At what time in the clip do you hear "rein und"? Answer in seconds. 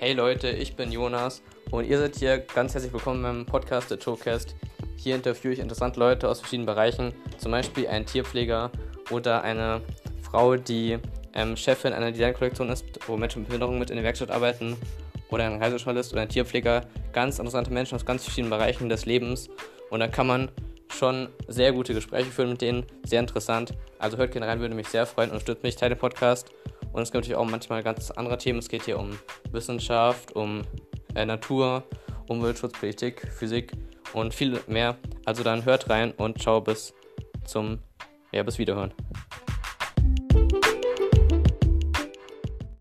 35.88-36.42